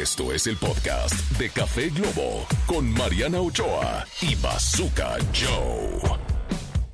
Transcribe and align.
Esto 0.00 0.32
es 0.32 0.46
el 0.46 0.56
podcast 0.56 1.12
de 1.38 1.50
Café 1.50 1.90
Globo 1.90 2.46
con 2.66 2.90
Mariana 2.94 3.42
Ochoa 3.42 4.06
y 4.22 4.34
Bazooka 4.36 5.18
Joe. 5.34 6.18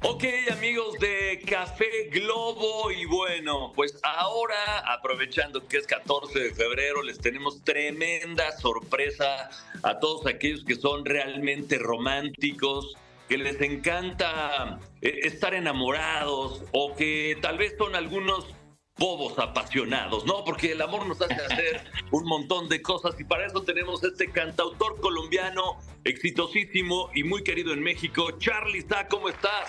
Ok 0.03 0.25
amigos 0.51 0.99
de 0.99 1.41
Café 1.49 2.11
Globo 2.11 2.91
y 2.91 3.05
bueno, 3.05 3.73
pues 3.77 4.01
ahora 4.03 4.81
aprovechando 4.93 5.69
que 5.69 5.77
es 5.77 5.87
14 5.87 6.41
de 6.41 6.51
febrero 6.53 7.05
les 7.05 7.21
tenemos 7.21 7.63
tremenda 7.63 8.51
sorpresa 8.59 9.49
a 9.85 10.01
todos 10.01 10.27
aquellos 10.27 10.65
que 10.65 10.75
son 10.75 11.05
realmente 11.05 11.79
románticos, 11.79 12.97
que 13.29 13.39
les 13.39 13.61
encanta 13.61 14.81
eh, 15.03 15.21
estar 15.23 15.55
enamorados 15.55 16.65
o 16.73 16.97
que 16.97 17.39
tal 17.41 17.59
vez 17.59 17.77
son 17.79 17.95
algunos 17.95 18.58
bobos 18.99 19.39
apasionados, 19.39 20.27
¿no? 20.27 20.45
Porque 20.45 20.73
el 20.73 20.83
amor 20.83 21.07
nos 21.07 21.21
hace 21.23 21.35
hacer 21.35 21.85
un 22.11 22.25
montón 22.25 22.69
de 22.69 22.83
cosas 22.83 23.19
y 23.19 23.25
para 23.25 23.47
eso 23.47 23.63
tenemos 23.63 24.03
este 24.03 24.31
cantautor 24.31 25.01
colombiano 25.01 25.79
exitosísimo 26.05 27.11
y 27.15 27.23
muy 27.23 27.43
querido 27.43 27.73
en 27.73 27.81
México, 27.83 28.33
Charlie 28.39 28.83
Sa, 28.83 29.07
¿cómo 29.09 29.29
estás? 29.29 29.69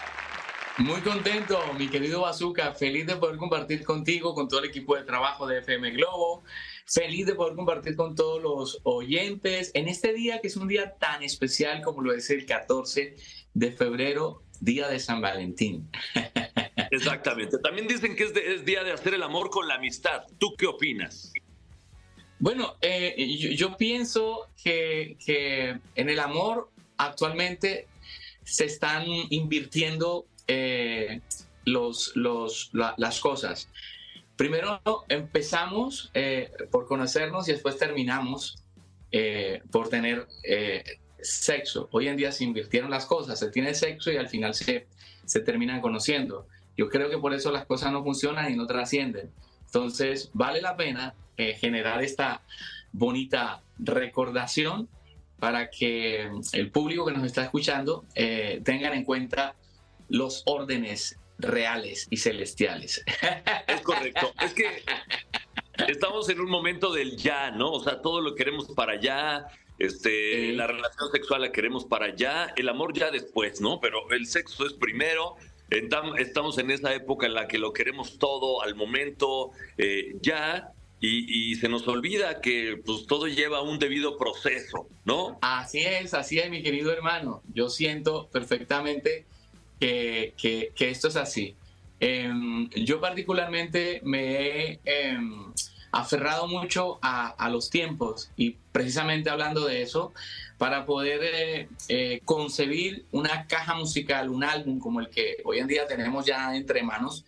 Muy 0.79 1.01
contento, 1.01 1.59
mi 1.77 1.89
querido 1.89 2.21
Bazooka, 2.21 2.73
feliz 2.73 3.05
de 3.05 3.17
poder 3.17 3.35
compartir 3.35 3.83
contigo, 3.83 4.33
con 4.33 4.47
todo 4.47 4.61
el 4.61 4.69
equipo 4.69 4.95
de 4.95 5.03
trabajo 5.03 5.45
de 5.45 5.59
FM 5.59 5.91
Globo, 5.91 6.43
feliz 6.85 7.25
de 7.25 7.35
poder 7.35 7.55
compartir 7.55 7.97
con 7.97 8.15
todos 8.15 8.41
los 8.41 8.79
oyentes 8.83 9.71
en 9.73 9.89
este 9.89 10.13
día 10.13 10.39
que 10.39 10.47
es 10.47 10.55
un 10.55 10.69
día 10.69 10.95
tan 10.97 11.21
especial 11.21 11.81
como 11.81 12.01
lo 12.01 12.13
es 12.13 12.29
el 12.29 12.45
14 12.45 13.15
de 13.53 13.71
febrero, 13.73 14.43
día 14.61 14.87
de 14.87 14.99
San 14.99 15.19
Valentín. 15.19 15.91
Exactamente. 16.91 17.57
También 17.59 17.87
dicen 17.87 18.15
que 18.15 18.23
es, 18.23 18.65
día 18.65 18.83
de 18.83 18.91
hacer 18.91 19.13
el 19.13 19.23
amor 19.23 19.49
con 19.49 19.67
la 19.67 19.75
amistad. 19.75 20.23
¿Tú 20.37 20.55
qué 20.57 20.67
opinas? 20.67 21.31
Bueno, 22.39 22.75
eh, 22.81 23.15
yo, 23.55 23.75
pienso 23.75 24.47
que, 24.63 25.17
en 25.95 26.09
el 26.09 26.19
amor 26.19 26.69
actualmente 26.97 27.87
se 28.43 28.65
están 28.65 29.05
invirtiendo 29.29 30.25
eh, 30.47 31.21
los, 31.65 32.15
los, 32.15 32.71
las 32.73 33.19
cosas. 33.19 33.69
Primero 34.37 34.81
empezamos 35.09 36.11
eh, 36.13 36.51
por 36.71 36.87
conocernos 36.87 37.47
y 37.49 37.51
después 37.51 37.77
terminamos 37.77 38.63
por 39.71 39.89
tener 39.89 40.27
sexo. 41.21 41.89
Hoy 41.91 42.07
en 42.07 42.15
día 42.15 42.31
se 42.31 42.45
invirtieron 42.45 42.89
las 42.89 43.05
cosas, 43.05 43.39
se 43.39 43.49
tiene 43.49 43.73
sexo 43.73 44.11
y 44.11 44.17
al 44.17 44.29
final 44.29 44.53
se, 44.53 44.87
se 45.25 45.41
terminan 45.41 45.81
conociendo. 45.81 46.47
Yo 46.79 46.87
creo 46.87 47.09
que 47.09 47.17
por 47.17 47.33
eso 47.33 47.51
las 47.51 47.65
cosas 47.65 47.91
no 47.91 48.05
funcionan 48.05 48.49
y 48.53 48.55
no 48.55 48.65
trascienden. 48.65 49.33
Entonces, 49.65 50.29
vale 50.31 50.61
la 50.61 50.77
pena 50.77 51.13
eh, 51.35 51.53
generar 51.55 52.01
esta 52.01 52.41
bonita 52.93 53.63
recordación 53.77 54.87
para 55.39 55.69
que 55.71 56.31
el 56.53 56.71
público 56.71 57.05
que 57.05 57.11
nos 57.11 57.25
está 57.25 57.43
escuchando 57.43 58.05
eh, 58.15 58.61
tengan 58.63 58.93
en 58.93 59.03
cuenta 59.03 59.55
los 60.07 60.43
órdenes 60.45 61.19
reales 61.37 62.07
y 62.09 62.15
celestiales. 62.15 63.03
Es 63.67 63.81
correcto. 63.81 64.31
Es 64.41 64.53
que 64.53 64.81
estamos 65.89 66.29
en 66.29 66.39
un 66.39 66.49
momento 66.49 66.93
del 66.93 67.17
ya, 67.17 67.51
¿no? 67.51 67.73
O 67.73 67.83
sea, 67.83 68.01
todo 68.01 68.21
lo 68.21 68.35
queremos 68.35 68.69
para 68.69 68.93
allá. 68.93 69.47
Este, 69.79 70.53
la 70.53 70.67
relación 70.67 71.11
sexual 71.11 71.41
la 71.41 71.51
queremos 71.51 71.83
para 71.83 72.05
allá, 72.05 72.53
el 72.55 72.69
amor 72.69 72.93
ya 72.93 73.11
después, 73.11 73.59
¿no? 73.59 73.81
Pero 73.81 74.09
el 74.11 74.27
sexo 74.27 74.65
es 74.65 74.73
primero 74.73 75.35
Estamos 75.71 76.57
en 76.57 76.71
esa 76.71 76.93
época 76.93 77.27
en 77.27 77.33
la 77.33 77.47
que 77.47 77.57
lo 77.57 77.73
queremos 77.73 78.17
todo 78.17 78.61
al 78.61 78.75
momento, 78.75 79.51
eh, 79.77 80.15
ya, 80.21 80.71
y, 81.01 81.55
se 81.55 81.69
nos 81.69 81.87
olvida 81.87 82.41
que 82.41 82.81
pues 82.85 83.05
todo 83.07 83.27
lleva 83.27 83.61
un 83.61 83.79
debido 83.79 84.17
proceso, 84.17 84.87
¿no? 85.05 85.37
Así 85.41 85.79
es, 85.79 86.13
así 86.13 86.39
es, 86.39 86.49
mi 86.49 86.61
querido 86.61 86.91
hermano. 86.91 87.41
Yo 87.53 87.69
siento 87.69 88.27
perfectamente 88.31 89.25
que, 89.79 90.33
esto 90.77 91.07
es 91.07 91.15
así. 91.15 91.55
Em, 92.01 92.69
yo 92.71 92.99
particularmente 92.99 94.01
me 94.03 94.71
he 94.71 94.79
em, 94.85 95.53
aferrado 95.91 96.47
mucho 96.47 96.99
a, 97.01 97.49
los 97.49 97.69
tiempos 97.69 98.31
y 98.35 98.57
precisamente 98.71 99.29
hablando 99.29 99.65
de 99.65 99.81
eso, 99.81 100.13
para 100.57 100.85
poder 100.85 101.21
eh, 101.23 101.69
eh, 101.87 102.21
concebir 102.25 103.05
una 103.11 103.47
caja 103.47 103.75
musical, 103.75 104.29
un 104.29 104.43
álbum 104.43 104.79
como 104.79 104.99
el 104.99 105.09
que 105.09 105.37
hoy 105.45 105.59
en 105.59 105.67
día 105.67 105.87
tenemos 105.87 106.25
ya 106.25 106.55
entre 106.55 106.83
manos, 106.83 107.25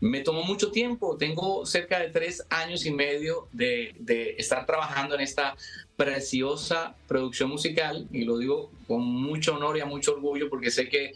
me 0.00 0.20
tomó 0.20 0.42
mucho 0.42 0.72
tiempo. 0.72 1.16
Tengo 1.16 1.64
cerca 1.64 2.00
de 2.00 2.08
tres 2.08 2.44
años 2.50 2.84
y 2.86 2.90
medio 2.90 3.46
de, 3.52 3.94
de 4.00 4.34
estar 4.36 4.66
trabajando 4.66 5.14
en 5.14 5.20
esta 5.20 5.54
preciosa 5.96 6.96
producción 7.06 7.50
musical 7.50 8.08
y 8.10 8.24
lo 8.24 8.38
digo 8.38 8.72
con 8.88 9.02
mucho 9.02 9.54
honor 9.54 9.76
y 9.76 9.80
a 9.80 9.86
mucho 9.86 10.14
orgullo 10.14 10.50
porque 10.50 10.72
sé 10.72 10.88
que 10.88 11.12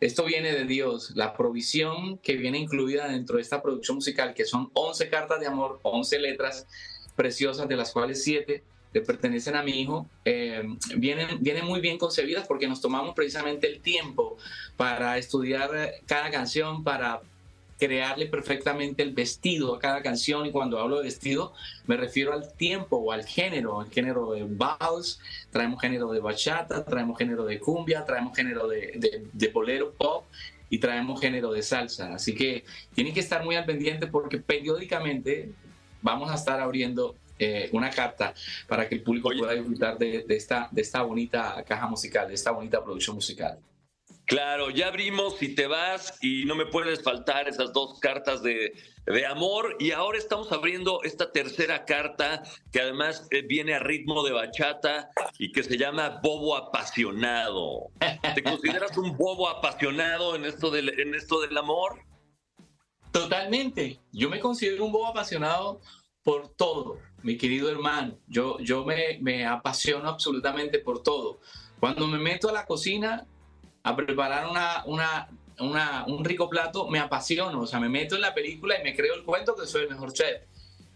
esto 0.00 0.24
viene 0.24 0.52
de 0.52 0.64
Dios, 0.64 1.12
la 1.14 1.34
provisión 1.34 2.18
que 2.18 2.36
viene 2.36 2.58
incluida 2.58 3.08
dentro 3.08 3.36
de 3.36 3.42
esta 3.42 3.62
producción 3.62 3.96
musical, 3.96 4.32
que 4.34 4.46
son 4.46 4.70
11 4.72 5.10
cartas 5.10 5.40
de 5.40 5.46
amor, 5.46 5.78
11 5.82 6.18
letras 6.18 6.66
preciosas, 7.16 7.68
de 7.68 7.76
las 7.76 7.92
cuales 7.92 8.24
7 8.24 8.64
le 8.92 9.00
pertenecen 9.02 9.56
a 9.56 9.62
mi 9.62 9.80
hijo, 9.80 10.08
eh, 10.24 10.62
vienen, 10.96 11.38
vienen 11.40 11.66
muy 11.66 11.80
bien 11.80 11.98
concebidas 11.98 12.46
porque 12.48 12.66
nos 12.66 12.80
tomamos 12.80 13.14
precisamente 13.14 13.68
el 13.68 13.80
tiempo 13.80 14.36
para 14.76 15.16
estudiar 15.18 15.70
cada 16.06 16.30
canción, 16.30 16.82
para 16.82 17.20
crearle 17.80 18.26
perfectamente 18.26 19.02
el 19.02 19.12
vestido 19.14 19.74
a 19.74 19.78
cada 19.78 20.02
canción 20.02 20.44
y 20.46 20.52
cuando 20.52 20.78
hablo 20.78 20.98
de 20.98 21.04
vestido 21.04 21.54
me 21.86 21.96
refiero 21.96 22.34
al 22.34 22.52
tiempo 22.52 22.96
o 22.98 23.10
al 23.10 23.24
género, 23.24 23.82
el 23.82 23.90
género 23.90 24.32
de 24.32 24.44
vals, 24.46 25.18
traemos 25.50 25.80
género 25.80 26.12
de 26.12 26.20
bachata, 26.20 26.84
traemos 26.84 27.18
género 27.18 27.46
de 27.46 27.58
cumbia, 27.58 28.04
traemos 28.04 28.36
género 28.36 28.68
de, 28.68 29.26
de, 29.32 29.48
bolero 29.48 29.92
pop 29.92 30.26
y 30.68 30.78
traemos 30.78 31.20
género 31.20 31.50
de 31.52 31.62
salsa. 31.62 32.14
Así 32.14 32.34
que 32.34 32.64
tienen 32.94 33.14
que 33.14 33.20
estar 33.20 33.42
muy 33.42 33.56
al 33.56 33.64
pendiente 33.64 34.06
porque 34.06 34.38
periódicamente 34.38 35.50
vamos 36.02 36.30
a 36.30 36.34
estar 36.34 36.60
abriendo 36.60 37.16
eh, 37.38 37.70
una 37.72 37.88
carta 37.88 38.34
para 38.68 38.86
que 38.88 38.94
el 38.96 39.02
público 39.02 39.30
pueda 39.36 39.54
disfrutar 39.54 39.96
de, 39.96 40.24
de, 40.28 40.36
esta, 40.36 40.68
de 40.70 40.82
esta 40.82 41.02
bonita 41.02 41.64
caja 41.66 41.86
musical, 41.88 42.28
de 42.28 42.34
esta 42.34 42.50
bonita 42.50 42.84
producción 42.84 43.16
musical. 43.16 43.58
Claro, 44.30 44.70
ya 44.70 44.86
abrimos 44.86 45.42
y 45.42 45.56
te 45.56 45.66
vas 45.66 46.16
y 46.22 46.44
no 46.44 46.54
me 46.54 46.64
puedes 46.64 47.02
faltar 47.02 47.48
esas 47.48 47.72
dos 47.72 47.98
cartas 47.98 48.44
de, 48.44 48.72
amor 49.28 49.74
y 49.80 49.90
ahora 49.90 50.18
estamos 50.18 50.52
abriendo 50.52 51.02
esta 51.02 51.32
tercera 51.32 51.84
carta 51.84 52.44
que 52.70 52.80
además 52.80 53.26
eh, 53.32 53.42
viene 53.42 53.74
a 53.74 53.80
ritmo 53.80 54.22
de 54.22 54.30
bachata 54.30 55.10
y 55.36 55.50
que 55.50 55.64
se 55.64 55.76
llama 55.76 56.20
Bobo 56.22 56.56
Apasionado. 56.56 57.90
¿Te 58.36 58.44
consideras 58.44 58.96
un 58.98 59.16
bobo 59.16 59.48
apasionado 59.48 60.36
en 60.36 60.44
esto 60.44 60.70
del, 60.70 61.00
en 61.00 61.16
esto 61.16 61.40
del 61.40 61.58
amor? 61.58 61.98
Totalmente. 63.10 63.98
Yo 64.12 64.30
me 64.30 64.38
considero 64.38 64.84
un 64.84 64.92
bobo 64.92 65.08
apasionado 65.08 65.80
por 66.22 66.54
todo, 66.54 67.00
mi 67.24 67.36
querido 67.36 67.68
hermano. 67.68 68.16
Yo, 68.28 68.60
yo 68.60 68.84
me, 68.84 69.18
me 69.20 69.44
apasiono 69.44 70.08
absolutamente 70.08 70.78
por 70.78 71.02
todo. 71.02 71.40
Cuando 71.80 72.06
me 72.06 72.18
meto 72.18 72.48
a 72.48 72.52
la 72.52 72.64
cocina, 72.64 73.26
a 73.82 73.96
preparar 73.96 74.48
una, 74.48 74.84
una, 74.86 75.28
una, 75.58 76.04
un 76.06 76.24
rico 76.24 76.48
plato, 76.48 76.88
me 76.88 76.98
apasiono, 76.98 77.60
o 77.60 77.66
sea, 77.66 77.80
me 77.80 77.88
meto 77.88 78.14
en 78.14 78.22
la 78.22 78.34
película 78.34 78.78
y 78.78 78.84
me 78.84 78.94
creo 78.94 79.14
el 79.14 79.24
cuento 79.24 79.54
que 79.54 79.66
soy 79.66 79.82
el 79.82 79.90
mejor 79.90 80.12
chef. 80.12 80.42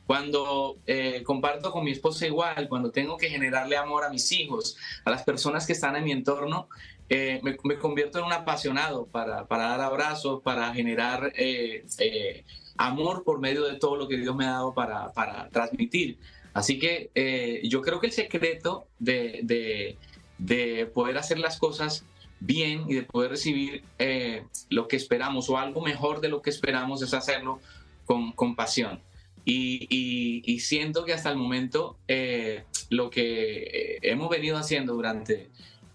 Cuando 0.07 0.77
eh, 0.87 1.23
comparto 1.25 1.71
con 1.71 1.83
mi 1.83 1.93
esposa 1.93 2.27
igual, 2.27 2.69
cuando 2.69 2.91
tengo 2.91 3.17
que 3.17 3.31
generarle 3.31 3.79
amor 3.79 4.05
a 4.05 4.11
mis 4.11 4.31
hijos, 4.33 4.77
a 5.05 5.11
las 5.11 5.23
personas 5.23 5.67
que 5.67 5.73
están 5.73 5.97
en 5.97 6.05
mi 6.05 6.13
entorno, 6.13 6.69
eh, 7.09 7.41
me, 7.43 7.57
me, 7.65 7.79
convierto 7.79 8.19
en 8.19 8.27
un 8.27 8.33
apasionado 8.33 9.07
para, 9.07 9.47
para 9.47 9.69
dar 9.69 9.81
abrazos, 9.81 10.43
para 10.43 10.73
generar 10.75 11.33
eh, 11.37 12.45
amor 12.77 13.25
por 13.25 13.41
medio 13.41 13.65
de 13.65 13.79
todo 13.79 13.97
lo 13.97 14.07
que 14.07 14.19
Dios 14.19 14.37
me 14.37 14.45
ha 14.45 14.53
dado 14.53 14.75
para, 14.75 15.11
para 15.13 15.49
transmitir. 15.49 16.19
Así 16.53 16.79
que 16.79 17.61
yo 17.65 17.81
creo 17.81 17.99
que 17.99 18.07
el 18.07 18.13
secreto 18.13 18.87
de, 18.99 19.41
de, 19.43 19.97
de 20.39 20.87
poder 20.87 21.19
hacer 21.19 21.39
las 21.39 21.59
cosas 21.59 22.05
bien 22.41 22.85
y 22.89 22.95
de 22.95 23.03
poder 23.03 23.31
recibir 23.31 23.83
eh, 23.99 24.45
lo 24.71 24.89
que 24.89 24.97
esperamos 24.97 25.49
o 25.49 25.59
algo 25.59 25.81
mejor 25.81 26.21
de 26.21 26.29
lo 26.29 26.43
que 26.43 26.51
esperamos 26.51 27.03
es 27.03 27.15
hacerlo 27.15 27.61
con, 28.05 28.33
con 28.33 28.55
pasión. 28.55 29.01
Y, 29.47 30.59
siento 30.61 31.05
que 31.05 31.13
hasta 31.13 31.31
el 31.31 31.37
momento 31.37 31.99
eh, 32.09 32.65
lo 32.89 33.11
que 33.11 33.63
eh, 33.63 33.99
hemos 34.03 34.31
venido 34.31 34.57
haciendo 34.57 34.95
durante 34.95 35.51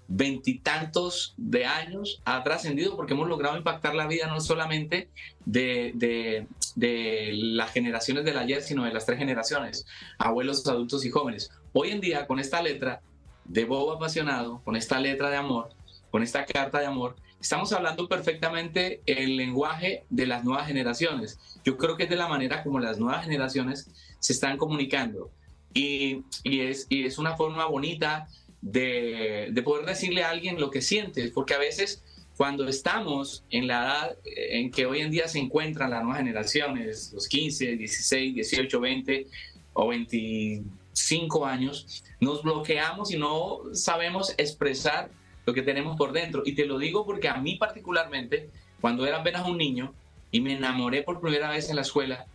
veintitantos 0.07 1.33
de 1.37 1.65
años 1.65 2.19
ha 2.25 2.43
trascendido 2.43 2.95
porque 2.95 3.13
hemos 3.13 3.27
logrado 3.27 3.57
impactar 3.57 3.93
la 3.93 4.07
vida 4.07 4.27
no 4.27 4.41
solamente 4.41 5.07
de, 5.45 5.91
de, 5.95 6.47
de, 6.75 7.31
las 7.33 7.71
generaciones 7.71 8.25
del 8.25 8.37
ayer, 8.37 8.61
sino 8.61 8.83
de 8.83 8.93
las 8.93 9.05
tres 9.05 9.19
generaciones, 9.19 9.85
abuelos, 10.17 10.65
adultos 10.67 11.05
y 11.05 11.09
jóvenes. 11.09 11.51
Hoy 11.73 11.91
en 11.91 12.01
día, 12.01 12.27
con 12.27 12.39
esta 12.39 12.61
letra 12.61 13.01
de 13.45 13.65
Bobo 13.65 13.93
Apasionado, 13.93 14.61
con 14.63 14.75
esta 14.75 14.99
letra 14.99 15.29
de 15.29 15.37
amor, 15.37 15.69
con 16.11 16.23
esta 16.23 16.45
carta 16.45 16.79
de 16.79 16.85
amor, 16.85 17.15
estamos 17.39 17.71
hablando 17.73 18.07
perfectamente 18.07 19.01
el 19.05 19.37
lenguaje 19.37 20.05
de 20.09 20.25
las 20.27 20.43
nuevas 20.43 20.67
generaciones. 20.67 21.39
Yo 21.63 21.77
creo 21.77 21.95
que 21.95 22.03
es 22.03 22.09
de 22.09 22.15
la 22.15 22.27
manera 22.27 22.63
como 22.63 22.79
las 22.79 22.99
nuevas 22.99 23.23
generaciones 23.25 23.89
se 24.19 24.33
están 24.33 24.57
comunicando. 24.57 25.31
y, 25.73 26.23
y, 26.43 26.61
es, 26.61 26.87
y 26.89 27.05
es 27.05 27.19
una 27.19 27.37
forma 27.37 27.65
bonita 27.65 28.27
de, 28.61 29.49
de 29.51 29.61
poder 29.61 29.85
decirle 29.85 30.23
a 30.23 30.31
alguien 30.31 30.59
lo 30.59 30.71
que 30.71 30.81
sientes, 30.81 31.31
porque 31.31 31.53
a 31.53 31.59
veces 31.59 32.03
cuando 32.39 32.67
estamos 32.67 33.43
en 33.49 33.67
la 33.67 33.83
edad 33.83 34.17
en 34.23 34.71
que 34.71 34.85
hoy 34.85 35.01
en 35.01 35.11
día 35.11 35.27
se 35.27 35.39
encuentran 35.39 35.89
las 35.89 36.03
nuevas 36.03 36.19
generaciones, 36.19 37.11
los 37.13 37.27
15, 37.27 37.75
16, 37.75 38.33
18, 38.35 38.79
20 38.79 39.27
o 39.73 39.87
25 39.89 41.45
años, 41.45 42.03
nos 42.21 42.41
bloqueamos 42.41 43.11
y 43.11 43.17
no 43.17 43.59
sabemos 43.73 44.33
expresar 44.37 45.09
lo 45.45 45.53
que 45.53 45.61
tenemos 45.61 45.97
por 45.97 46.11
dentro. 46.11 46.43
Y 46.45 46.53
te 46.53 46.65
lo 46.65 46.77
digo 46.77 47.05
porque 47.05 47.29
a 47.29 47.37
mí 47.37 47.55
particularmente, 47.55 48.49
cuando 48.81 49.05
era 49.05 49.19
apenas 49.19 49.47
un 49.47 49.57
niño 49.57 49.93
y 50.31 50.41
me 50.41 50.53
enamoré 50.53 51.03
por 51.03 51.21
primera 51.21 51.49
vez 51.49 51.69
en 51.69 51.75
la 51.75 51.81
escuela 51.81 52.25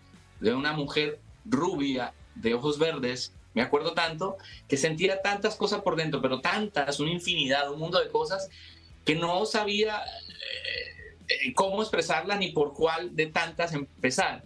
de 0.40 0.54
una 0.54 0.72
mujer 0.72 1.20
rubia, 1.44 2.12
de 2.34 2.54
ojos 2.54 2.78
verdes, 2.78 3.32
me 3.54 3.62
acuerdo 3.62 3.92
tanto 3.92 4.36
que 4.68 4.76
sentía 4.76 5.22
tantas 5.22 5.54
cosas 5.54 5.82
por 5.82 5.96
dentro, 5.96 6.20
pero 6.20 6.40
tantas, 6.40 6.98
una 6.98 7.12
infinidad, 7.12 7.70
un 7.70 7.78
mundo 7.78 8.00
de 8.00 8.08
cosas 8.08 8.50
que 9.04 9.14
no 9.14 9.46
sabía 9.46 9.98
eh, 9.98 11.26
eh, 11.28 11.54
cómo 11.54 11.82
expresarlas 11.82 12.38
ni 12.38 12.50
por 12.50 12.72
cuál 12.74 13.14
de 13.14 13.26
tantas 13.26 13.72
empezar. 13.72 14.42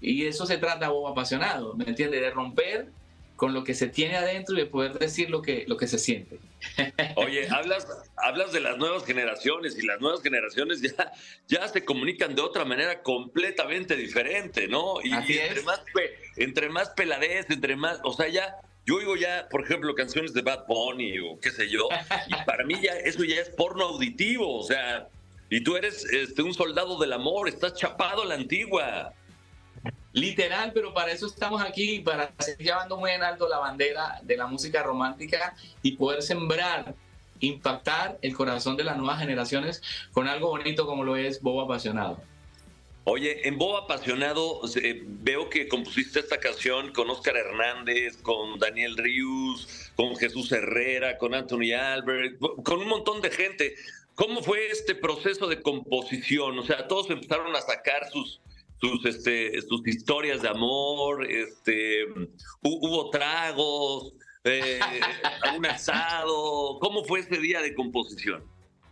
Y 0.00 0.26
eso 0.26 0.46
se 0.46 0.58
trata, 0.58 0.90
Bobo 0.90 1.08
Apasionado, 1.08 1.74
¿me 1.74 1.84
entiende? 1.84 2.20
De 2.20 2.30
romper 2.30 2.92
con 3.38 3.54
lo 3.54 3.62
que 3.62 3.72
se 3.72 3.86
tiene 3.86 4.16
adentro 4.16 4.56
y 4.56 4.58
de 4.58 4.66
poder 4.66 4.98
decir 4.98 5.30
lo 5.30 5.42
que, 5.42 5.64
lo 5.68 5.76
que 5.76 5.86
se 5.86 5.96
siente. 5.96 6.40
Oye, 7.14 7.48
hablas, 7.48 7.86
hablas 8.16 8.52
de 8.52 8.58
las 8.58 8.78
nuevas 8.78 9.04
generaciones 9.04 9.78
y 9.78 9.86
las 9.86 10.00
nuevas 10.00 10.22
generaciones 10.22 10.82
ya, 10.82 11.12
ya 11.46 11.68
se 11.68 11.84
comunican 11.84 12.34
de 12.34 12.42
otra 12.42 12.64
manera 12.64 13.00
completamente 13.00 13.94
diferente, 13.94 14.66
¿no? 14.66 14.96
Y, 15.04 15.12
entre, 15.12 15.62
más, 15.62 15.80
entre 16.36 16.68
más 16.68 16.90
peladez, 16.90 17.48
entre 17.48 17.76
más, 17.76 18.00
o 18.02 18.12
sea, 18.12 18.26
ya 18.26 18.56
yo 18.84 18.96
oigo 18.96 19.14
ya, 19.14 19.46
por 19.48 19.62
ejemplo, 19.62 19.94
canciones 19.94 20.34
de 20.34 20.42
Bad 20.42 20.66
Bunny 20.66 21.20
o 21.20 21.38
qué 21.38 21.52
sé 21.52 21.70
yo, 21.70 21.88
y 22.26 22.44
para 22.44 22.64
mí 22.64 22.74
ya 22.82 22.94
eso 22.94 23.22
ya 23.22 23.40
es 23.40 23.50
porno 23.50 23.84
auditivo, 23.84 24.58
o 24.58 24.64
sea, 24.64 25.06
y 25.48 25.60
tú 25.62 25.76
eres 25.76 26.04
este, 26.06 26.42
un 26.42 26.54
soldado 26.54 26.98
del 26.98 27.12
amor, 27.12 27.48
estás 27.48 27.74
chapado 27.74 28.22
a 28.22 28.26
la 28.26 28.34
antigua. 28.34 29.14
Literal, 30.12 30.72
pero 30.72 30.94
para 30.94 31.12
eso 31.12 31.26
estamos 31.26 31.62
aquí, 31.62 32.00
para 32.00 32.32
seguir 32.38 32.68
llevando 32.68 32.96
muy 32.96 33.10
en 33.10 33.22
alto 33.22 33.48
la 33.48 33.58
bandera 33.58 34.20
de 34.22 34.36
la 34.36 34.46
música 34.46 34.82
romántica 34.82 35.54
y 35.82 35.92
poder 35.92 36.22
sembrar, 36.22 36.94
impactar 37.40 38.18
el 38.22 38.34
corazón 38.34 38.76
de 38.76 38.84
las 38.84 38.96
nuevas 38.96 39.20
generaciones 39.20 39.82
con 40.12 40.26
algo 40.26 40.48
bonito 40.48 40.86
como 40.86 41.04
lo 41.04 41.16
es 41.16 41.42
Bobo 41.42 41.62
Apasionado. 41.62 42.20
Oye, 43.10 43.48
en 43.48 43.56
Bob 43.56 43.74
Apasionado 43.74 44.60
veo 45.06 45.48
que 45.48 45.66
compusiste 45.66 46.20
esta 46.20 46.38
canción 46.40 46.92
con 46.92 47.08
Oscar 47.08 47.38
Hernández, 47.38 48.18
con 48.18 48.58
Daniel 48.58 48.98
Ríos, 48.98 49.90
con 49.96 50.14
Jesús 50.16 50.52
Herrera, 50.52 51.16
con 51.16 51.34
Anthony 51.34 51.72
Albert, 51.72 52.38
con 52.38 52.80
un 52.80 52.88
montón 52.88 53.22
de 53.22 53.30
gente. 53.30 53.76
¿Cómo 54.14 54.42
fue 54.42 54.66
este 54.66 54.94
proceso 54.94 55.46
de 55.46 55.62
composición? 55.62 56.58
O 56.58 56.64
sea, 56.64 56.86
todos 56.86 57.08
empezaron 57.08 57.56
a 57.56 57.62
sacar 57.62 58.10
sus, 58.10 58.42
sus, 58.80 59.04
este, 59.04 59.60
sus 59.62 59.86
historias 59.86 60.42
de 60.42 60.48
amor, 60.48 61.26
este, 61.30 62.04
hubo 62.62 63.10
tragos, 63.10 64.14
eh, 64.44 64.80
un 65.56 65.66
asado. 65.66 66.78
¿Cómo 66.80 67.04
fue 67.04 67.20
ese 67.20 67.38
día 67.38 67.60
de 67.60 67.74
composición? 67.74 68.44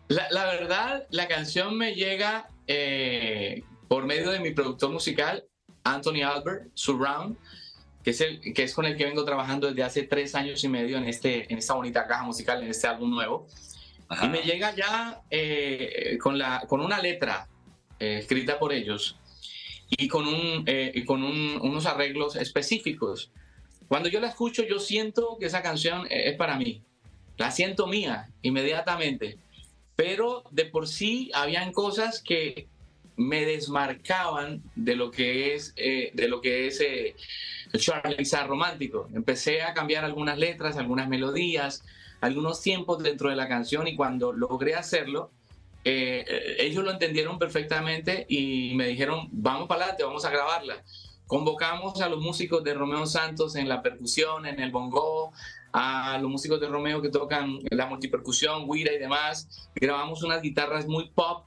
La, 0.09 0.47
verdad, 0.47 1.07
la 1.11 1.27
canción 1.27 1.77
me 1.77 1.95
llega 1.95 2.49
eh, 2.67 3.63
por 3.89 4.05
medio 4.05 4.31
de 4.31 4.41
mi 4.41 4.53
productor 4.53 4.91
musical, 4.91 5.45
Anthony 5.83 6.23
Albert, 6.23 6.71
Surround, 6.75 7.37
que 8.05 8.11
es, 8.11 8.21
el, 8.21 8.41
que 8.41 8.63
es 8.63 8.73
con 8.73 8.87
el 8.87 8.97
que 8.97 9.05
vengo 9.05 9.25
trabajando 9.25 9.67
desde 9.67 9.83
hace 9.83 10.03
tres 10.05 10.37
años 10.37 10.63
y 10.63 10.69
medio 10.69 10.97
en, 10.97 11.05
este, 11.05 11.53
en 11.53 11.59
esta 11.59 11.75
bonita 11.75 12.07
caja 12.07 12.23
musical, 12.23 12.63
en 12.63 12.71
este 12.71 12.87
álbum 12.87 13.11
nuevo. 13.11 13.49
Y 14.23 14.29
me 14.29 14.43
llega 14.43 14.73
ya 14.77 15.23
eh, 15.29 16.17
con, 16.23 16.39
la, 16.39 16.65
con 16.69 16.81
una 16.81 17.01
letra 17.01 17.49
eh, 17.99 18.19
escrita 18.19 18.61
por 18.61 18.73
ellos 18.73 19.19
y 19.91 20.09
con, 20.09 20.27
un, 20.27 20.65
eh, 20.67 21.05
con 21.07 21.23
unos 21.23 21.87
arreglos 21.87 22.37
específicos. 22.37 23.31
Cuando 23.89 24.09
yo 24.09 24.21
la 24.21 24.29
escucho, 24.29 24.65
yo 24.65 24.81
siento 24.81 25.37
que 25.39 25.47
esa 25.47 25.63
canción 25.63 26.07
es 26.11 26.37
para 26.37 26.57
mí. 26.57 26.83
La 27.37 27.51
siento 27.51 27.87
mía 27.87 28.29
inmediatamente. 28.43 29.39
Pero 29.95 30.45
de 30.51 30.67
por 30.67 30.89
sí 30.89 31.31
habían 31.35 31.73
cosas 31.73 32.21
que 32.21 32.67
me 33.17 33.47
desmarcaban 33.47 34.63
de 34.75 34.95
lo 34.95 35.11
que 35.11 35.55
es, 35.55 35.73
eh, 35.77 36.11
de 36.15 36.29
lo 36.29 36.41
que 36.41 36.67
es 36.67 36.81
eh, 36.81 37.15
el 37.73 38.47
romántico. 38.47 39.09
Empecé 39.15 39.63
a 39.63 39.73
cambiar 39.73 40.05
algunas 40.05 40.39
letras, 40.39 40.77
algunas 40.77 41.09
melodías, 41.09 41.83
algunos 42.21 42.61
tiempos 42.61 43.03
dentro 43.03 43.31
de 43.31 43.37
la 43.37 43.49
canción 43.49 43.87
y 43.87 43.97
cuando 43.97 44.33
logré 44.33 44.75
hacerlo, 44.75 45.31
eh, 45.89 46.57
ellos 46.59 46.83
lo 46.83 46.91
entendieron 46.91 47.39
perfectamente 47.39 48.27
y 48.29 48.75
me 48.75 48.89
dijeron, 48.89 49.29
vamos 49.31 49.69
para 49.69 49.83
adelante, 49.83 50.03
vamos 50.03 50.25
a 50.25 50.31
grabarla. 50.31 50.83
Convocamos 51.29 52.01
a 52.01 52.09
los 52.09 52.21
músicos 52.21 52.65
de 52.65 52.75
Romeo 52.75 53.07
Santos 53.07 53.55
en 53.55 53.69
la 53.69 53.83
percusión, 53.83 54.47
en 54.47 54.59
el 54.59 54.73
bongo, 54.73 55.33
a 55.73 56.19
los 56.21 56.29
músicos 56.29 56.61
de 56.61 56.67
Romeo 56.67 57.01
que 57.01 57.09
tocan 57.09 57.61
la 57.71 57.87
multipercusión, 57.87 58.69
guira 58.69 58.93
y 58.93 58.99
demás. 58.99 59.71
Grabamos 59.77 60.25
unas 60.25 60.43
guitarras 60.43 60.89
muy 60.89 61.09
pop 61.11 61.47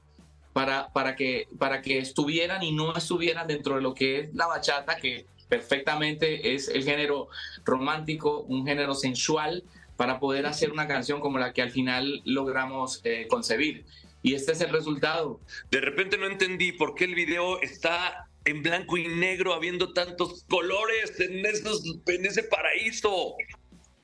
para, 0.54 0.88
para, 0.94 1.16
que, 1.16 1.46
para 1.58 1.82
que 1.82 1.98
estuvieran 1.98 2.62
y 2.62 2.72
no 2.72 2.96
estuvieran 2.96 3.46
dentro 3.46 3.74
de 3.74 3.82
lo 3.82 3.92
que 3.92 4.20
es 4.20 4.34
la 4.34 4.46
bachata, 4.46 4.96
que 4.96 5.26
perfectamente 5.50 6.54
es 6.54 6.68
el 6.68 6.82
género 6.82 7.28
romántico, 7.66 8.40
un 8.48 8.64
género 8.64 8.94
sensual, 8.94 9.64
para 9.98 10.18
poder 10.18 10.46
hacer 10.46 10.72
una 10.72 10.88
canción 10.88 11.20
como 11.20 11.38
la 11.38 11.52
que 11.52 11.60
al 11.60 11.70
final 11.70 12.22
logramos 12.24 13.02
eh, 13.04 13.26
concebir. 13.28 13.84
Y 14.22 14.34
este 14.34 14.52
es 14.52 14.60
el 14.60 14.70
resultado. 14.70 15.40
De 15.70 15.80
repente 15.80 16.18
no 16.18 16.26
entendí 16.26 16.72
por 16.72 16.94
qué 16.94 17.04
el 17.04 17.14
video 17.14 17.60
está 17.62 18.28
en 18.44 18.62
blanco 18.62 18.96
y 18.96 19.08
negro, 19.08 19.54
habiendo 19.54 19.92
tantos 19.92 20.44
colores 20.48 21.18
en, 21.20 21.44
esos, 21.44 21.82
en 22.06 22.26
ese 22.26 22.42
paraíso. 22.42 23.34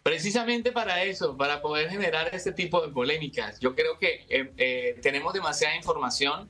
Precisamente 0.03 0.73
para 0.73 1.03
eso, 1.03 1.37
para 1.37 1.61
poder 1.61 1.91
generar 1.91 2.31
este 2.33 2.53
tipo 2.53 2.81
de 2.81 2.93
polémicas. 2.93 3.59
Yo 3.61 3.75
creo 3.75 3.99
que 3.99 4.25
eh, 4.29 4.53
eh, 4.57 4.99
tenemos 5.03 5.33
demasiada 5.33 5.75
información 5.75 6.49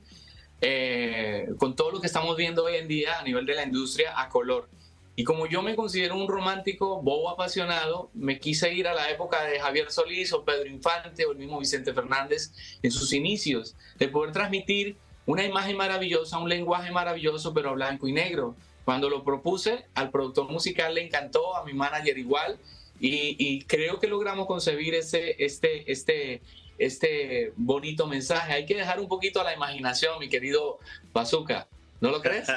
eh, 0.61 1.47
con 1.57 1.75
todo 1.75 1.91
lo 1.91 2.01
que 2.01 2.07
estamos 2.07 2.35
viendo 2.37 2.65
hoy 2.65 2.75
en 2.75 2.87
día 2.87 3.19
a 3.19 3.23
nivel 3.23 3.45
de 3.45 3.55
la 3.55 3.63
industria 3.63 4.19
a 4.19 4.29
color. 4.29 4.69
Y 5.19 5.23
como 5.23 5.47
yo 5.47 5.63
me 5.63 5.75
considero 5.75 6.15
un 6.15 6.27
romántico 6.27 7.01
bobo 7.01 7.31
apasionado, 7.31 8.11
me 8.13 8.39
quise 8.39 8.71
ir 8.71 8.87
a 8.87 8.93
la 8.93 9.09
época 9.09 9.43
de 9.45 9.59
Javier 9.59 9.91
Solís 9.91 10.31
o 10.31 10.45
Pedro 10.45 10.67
Infante 10.67 11.25
o 11.25 11.31
el 11.31 11.39
mismo 11.39 11.57
Vicente 11.57 11.91
Fernández 11.91 12.51
en 12.83 12.91
sus 12.91 13.11
inicios, 13.13 13.75
de 13.97 14.09
poder 14.09 14.31
transmitir 14.31 14.95
una 15.25 15.43
imagen 15.43 15.75
maravillosa, 15.75 16.37
un 16.37 16.47
lenguaje 16.47 16.91
maravilloso, 16.91 17.51
pero 17.51 17.73
blanco 17.73 18.07
y 18.07 18.11
negro. 18.13 18.55
Cuando 18.85 19.09
lo 19.09 19.23
propuse, 19.23 19.85
al 19.95 20.11
productor 20.11 20.51
musical 20.51 20.93
le 20.93 21.07
encantó, 21.07 21.55
a 21.55 21.65
mi 21.65 21.73
manager 21.73 22.15
igual, 22.15 22.59
y, 22.99 23.63
creo 23.63 23.99
que 23.99 24.07
logramos 24.07 24.45
concebir 24.45 24.93
ese, 24.93 25.35
este, 25.43 25.91
este, 25.91 26.41
este 26.77 27.53
bonito 27.55 28.05
mensaje. 28.05 28.53
Hay 28.53 28.67
que 28.67 28.75
dejar 28.75 28.99
un 28.99 29.07
poquito 29.07 29.41
a 29.41 29.43
la 29.43 29.55
imaginación, 29.55 30.19
mi 30.19 30.29
querido 30.29 30.77
Bazooka. 31.11 31.67
¿No 31.99 32.11
lo 32.11 32.21
crees? 32.21 32.47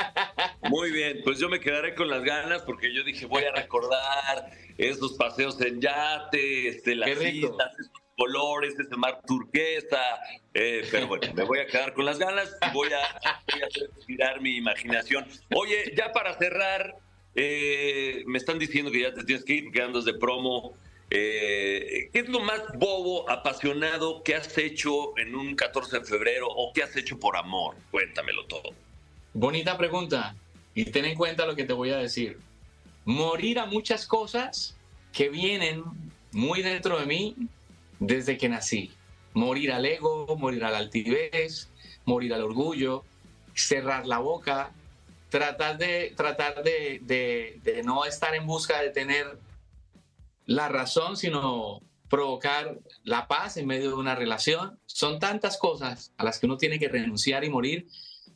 Muy 0.70 0.92
bien, 0.92 1.20
pues 1.24 1.38
yo 1.38 1.48
me 1.48 1.58
quedaré 1.58 1.94
con 1.94 2.08
las 2.08 2.22
ganas 2.22 2.62
porque 2.62 2.94
yo 2.94 3.02
dije 3.02 3.26
voy 3.26 3.44
a 3.44 3.52
recordar 3.52 4.50
esos 4.78 5.14
paseos 5.14 5.60
en 5.60 5.80
yate, 5.80 6.68
este, 6.68 6.94
las 6.94 7.10
islas, 7.10 7.72
esos 7.78 7.92
colores, 8.16 8.78
ese 8.78 8.96
mar 8.96 9.20
turquesa. 9.26 10.00
Eh, 10.54 10.86
pero 10.90 11.08
bueno, 11.08 11.32
me 11.34 11.44
voy 11.44 11.58
a 11.58 11.66
quedar 11.66 11.94
con 11.94 12.04
las 12.04 12.18
ganas 12.18 12.56
y 12.68 12.74
voy 12.74 12.88
a, 12.92 13.42
voy 13.52 13.62
a 13.62 13.66
hacer 13.66 13.90
girar 14.06 14.40
mi 14.40 14.56
imaginación. 14.56 15.26
Oye, 15.54 15.92
ya 15.96 16.12
para 16.12 16.34
cerrar, 16.34 16.94
eh, 17.34 18.22
me 18.26 18.38
están 18.38 18.58
diciendo 18.58 18.92
que 18.92 19.00
ya 19.00 19.14
te 19.14 19.24
tienes 19.24 19.44
que 19.44 19.54
ir, 19.54 19.72
que 19.72 19.82
andas 19.82 20.04
de 20.04 20.14
promo. 20.14 20.74
Eh, 21.10 22.08
¿Qué 22.12 22.20
es 22.20 22.28
lo 22.28 22.40
más 22.40 22.60
bobo, 22.74 23.28
apasionado 23.28 24.22
que 24.22 24.36
has 24.36 24.56
hecho 24.56 25.18
en 25.18 25.34
un 25.34 25.56
14 25.56 25.98
de 25.98 26.04
febrero 26.04 26.46
o 26.48 26.72
que 26.72 26.84
has 26.84 26.96
hecho 26.96 27.18
por 27.18 27.36
amor? 27.36 27.76
Cuéntamelo 27.90 28.46
todo. 28.46 28.70
Bonita 29.34 29.76
pregunta. 29.76 30.36
Y 30.74 30.84
ten 30.84 31.04
en 31.04 31.16
cuenta 31.16 31.46
lo 31.46 31.56
que 31.56 31.64
te 31.64 31.72
voy 31.72 31.90
a 31.90 31.96
decir. 31.96 32.38
Morir 33.04 33.58
a 33.58 33.66
muchas 33.66 34.06
cosas 34.06 34.76
que 35.12 35.28
vienen 35.28 35.82
muy 36.32 36.62
dentro 36.62 36.98
de 36.98 37.06
mí 37.06 37.34
desde 37.98 38.38
que 38.38 38.48
nací. 38.48 38.92
Morir 39.34 39.72
al 39.72 39.84
ego, 39.86 40.36
morir 40.38 40.64
a 40.64 40.70
la 40.70 40.78
altivez, 40.78 41.68
morir 42.04 42.34
al 42.34 42.42
orgullo, 42.42 43.04
cerrar 43.54 44.06
la 44.06 44.18
boca, 44.18 44.72
tratar 45.28 45.78
de, 45.78 46.12
tratar 46.16 46.62
de, 46.62 47.82
no 47.84 48.04
estar 48.04 48.34
en 48.34 48.46
busca 48.46 48.80
de 48.80 48.90
tener 48.90 49.38
la 50.50 50.68
razón, 50.68 51.16
sino 51.16 51.80
provocar 52.08 52.80
la 53.04 53.28
paz 53.28 53.56
en 53.56 53.68
medio 53.68 53.90
de 53.90 53.94
una 53.94 54.16
relación. 54.16 54.80
Son 54.84 55.20
tantas 55.20 55.56
cosas 55.56 56.12
a 56.16 56.24
las 56.24 56.40
que 56.40 56.46
uno 56.46 56.56
tiene 56.56 56.80
que 56.80 56.88
renunciar 56.88 57.44
y 57.44 57.50
morir 57.50 57.86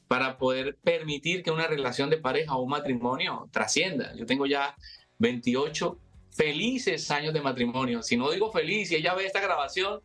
para 0.07 0.39
poder 0.39 0.79
permitir 0.85 1.43
que 1.43 1.51
una 1.51 1.67
relación 1.67 2.11
de 2.11 2.19
pareja 2.19 2.55
o 2.55 2.63
un 2.63 2.71
matrimonio 2.71 3.49
trascienda. 3.51 4.15
Yo 4.15 4.27
tengo 4.27 4.47
ya 4.47 4.77
28 5.19 5.99
felices 6.31 7.11
años 7.11 7.35
de 7.35 7.41
matrimonio. 7.41 8.01
Si 8.05 8.17
no 8.17 8.31
digo 8.31 8.53
feliz 8.53 8.93
y 8.93 8.95
ella 8.95 9.15
ve 9.15 9.27
esta 9.27 9.41
grabación, 9.41 10.01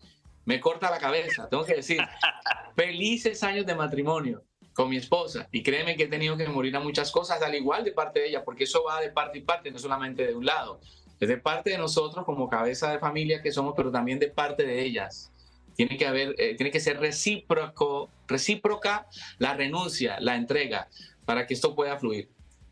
me 0.45 0.59
corta 0.59 0.89
la 0.89 0.97
cabeza. 0.97 1.47
Tengo 1.47 1.63
que 1.63 1.75
decir, 1.75 2.01
felices 2.75 3.43
años 3.43 3.67
de 3.67 3.75
matrimonio 3.75 4.41
con 4.73 4.89
mi 4.89 4.97
esposa. 4.97 5.47
Y 5.51 5.61
créeme 5.61 5.95
que 5.95 6.05
he 6.05 6.07
tenido 6.07 6.35
que 6.35 6.47
morir 6.47 6.75
a 6.75 6.79
muchas 6.79 7.11
cosas, 7.11 7.39
al 7.43 7.53
igual 7.53 7.83
de 7.83 7.91
parte 7.91 8.21
de 8.21 8.29
ella, 8.29 8.43
porque 8.43 8.63
eso 8.63 8.83
va 8.83 8.99
de 8.99 9.11
parte 9.11 9.37
y 9.37 9.41
parte, 9.41 9.69
no 9.69 9.77
solamente 9.77 10.25
de 10.25 10.33
un 10.33 10.47
lado. 10.47 10.79
Es 11.19 11.27
de 11.27 11.38
parte 11.38 11.71
de 11.71 11.77
nosotros 11.77 12.25
como 12.25 12.49
cabeza 12.49 12.91
de 12.91 12.99
familia 12.99 13.41
que 13.41 13.51
somos, 13.51 13.73
pero 13.75 13.91
también 13.91 14.19
de 14.19 14.29
parte 14.29 14.63
de 14.63 14.81
ellas. 14.81 15.31
Tiene 15.75 15.97
que, 15.97 16.05
haber, 16.05 16.35
eh, 16.38 16.55
tiene 16.55 16.71
que 16.71 16.79
ser 16.79 16.99
recíproco, 16.99 18.09
recíproca 18.27 19.07
la 19.38 19.53
renuncia, 19.53 20.19
la 20.19 20.35
entrega, 20.35 20.89
para 21.25 21.47
que 21.47 21.53
esto 21.53 21.75
pueda 21.75 21.97
fluir. 21.97 22.29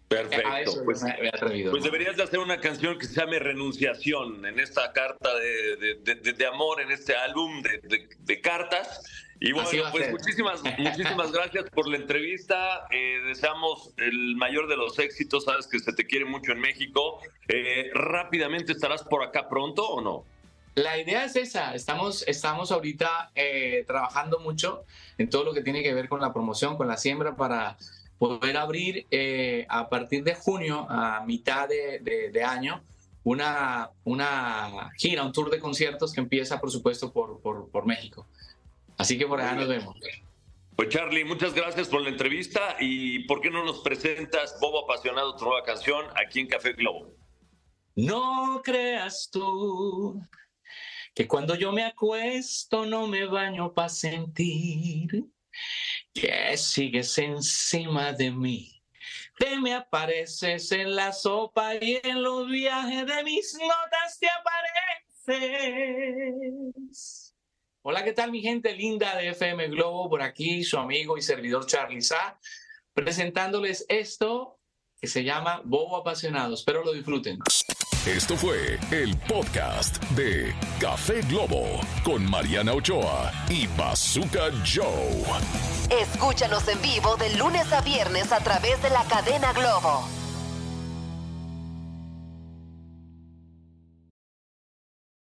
Perfecto. 0.07 0.83
Pues, 0.85 1.03
pues, 1.69 1.83
deberías 1.83 2.15
de 2.15 2.23
hacer 2.23 2.39
una 2.39 2.61
canción 2.61 2.97
que 2.97 3.05
se 3.05 3.19
llame 3.19 3.39
Renunciación 3.39 4.45
en 4.45 4.59
esta 4.59 4.93
carta 4.93 5.29
de, 5.35 5.95
de, 6.05 6.45
amor, 6.45 6.79
en 6.79 6.91
este 6.91 7.13
álbum 7.15 7.61
de, 7.61 8.41
cartas. 8.41 9.03
Y 9.47 9.53
bueno, 9.53 9.69
pues 9.91 10.11
muchísimas, 10.11 10.61
muchísimas 10.77 11.31
gracias 11.31 11.69
por 11.69 11.87
la 11.87 11.95
entrevista. 11.95 12.85
Eh, 12.91 13.21
deseamos 13.25 13.93
el 13.97 14.35
mayor 14.35 14.67
de 14.67 14.75
los 14.75 14.99
éxitos. 14.99 15.45
Sabes 15.45 15.67
que 15.67 15.79
se 15.79 15.93
te 15.93 16.05
quiere 16.05 16.25
mucho 16.25 16.51
en 16.51 16.59
México. 16.59 17.21
Eh, 17.47 17.89
rápidamente, 17.93 18.73
¿estarás 18.73 19.03
por 19.03 19.23
acá 19.23 19.47
pronto 19.47 19.87
o 19.87 20.01
no? 20.01 20.25
La 20.75 20.99
idea 20.99 21.23
es 21.23 21.35
esa. 21.35 21.73
Estamos, 21.73 22.23
estamos 22.27 22.71
ahorita 22.71 23.31
eh, 23.35 23.85
trabajando 23.87 24.39
mucho 24.39 24.83
en 25.17 25.29
todo 25.29 25.43
lo 25.45 25.53
que 25.53 25.61
tiene 25.61 25.81
que 25.81 25.93
ver 25.93 26.09
con 26.09 26.19
la 26.19 26.33
promoción, 26.33 26.75
con 26.75 26.87
la 26.87 26.97
siembra 26.97 27.35
para 27.35 27.77
poder 28.19 28.57
abrir 28.57 29.07
eh, 29.09 29.65
a 29.69 29.89
partir 29.89 30.23
de 30.23 30.35
junio, 30.35 30.85
a 30.89 31.23
mitad 31.25 31.67
de, 31.69 32.43
año, 32.43 32.83
una, 33.23 33.91
una 34.03 34.91
gira, 34.97 35.23
un 35.23 35.31
tour 35.31 35.49
de 35.49 35.59
conciertos 35.59 36.13
que 36.13 36.19
empieza, 36.19 36.59
por 36.59 36.69
supuesto, 36.69 37.11
por, 37.11 37.41
por, 37.41 37.85
México. 37.85 38.27
Así 38.97 39.17
que 39.17 39.27
por 39.27 39.39
allá 39.39 39.53
nos 39.53 39.67
vemos. 39.67 39.95
Pues 40.75 40.89
Charlie, 40.89 41.25
muchas 41.25 41.53
gracias 41.53 41.87
por 41.87 42.01
la 42.01 42.09
entrevista 42.09 42.77
y 42.79 43.25
¿por 43.25 43.41
qué 43.41 43.49
no 43.49 43.65
nos 43.65 43.79
presentas 43.79 44.57
Bobo 44.61 44.83
Apasionado, 44.83 45.35
tu 45.35 45.45
nueva 45.45 45.63
canción 45.63 46.05
aquí 46.15 46.39
en 46.39 46.47
Café 46.47 46.73
Globo? 46.73 47.15
No 47.95 48.61
creas 48.63 49.29
tú 49.31 50.21
que 51.15 51.27
cuando 51.27 51.55
yo 51.55 51.71
me 51.71 51.83
acuesto 51.83 52.85
no 52.85 53.07
me 53.07 53.25
baño 53.25 53.73
para 53.73 53.89
sentir 53.89 55.25
que 56.13 56.55
sigues 56.57 57.17
encima 57.17 58.13
de 58.13 58.29
mí. 58.29 58.83
Te 59.39 59.59
me 59.59 59.73
apareces 59.73 60.71
en 60.71 60.95
la 60.95 61.11
sopa 61.11 61.73
y 61.73 61.99
en 62.03 62.21
los 62.21 62.47
viajes 62.47 63.07
de 63.07 63.23
mis 63.23 63.55
notas 63.55 64.19
te 64.19 64.27
apareces. 65.25 67.26
Hola, 67.89 68.03
¿qué 68.03 68.11
tal 68.11 68.31
mi 68.31 68.41
gente 68.41 68.75
linda 68.75 69.15
de 69.15 69.29
FM 69.29 69.69
Globo? 69.69 70.09
Por 70.09 70.21
aquí 70.21 70.61
su 70.65 70.77
amigo 70.77 71.17
y 71.17 71.21
servidor 71.21 71.65
Charlie 71.65 72.01
Sá, 72.01 72.37
presentándoles 72.93 73.85
esto 73.87 74.59
que 74.99 75.07
se 75.07 75.23
llama 75.23 75.61
Bobo 75.63 75.95
Apasionado. 75.95 76.53
Espero 76.53 76.83
lo 76.83 76.91
disfruten. 76.91 77.39
Esto 78.05 78.35
fue 78.35 78.77
el 78.91 79.15
podcast 79.19 80.03
de 80.17 80.53
Café 80.81 81.21
Globo 81.29 81.79
con 82.03 82.29
Mariana 82.29 82.73
Ochoa 82.73 83.31
y 83.49 83.67
Bazooka 83.77 84.51
Joe. 84.65 85.23
Escúchanos 85.89 86.67
en 86.67 86.81
vivo 86.81 87.15
de 87.15 87.37
lunes 87.37 87.71
a 87.71 87.79
viernes 87.79 88.33
a 88.33 88.39
través 88.39 88.83
de 88.83 88.89
la 88.89 89.05
cadena 89.05 89.53
Globo. 89.53 90.16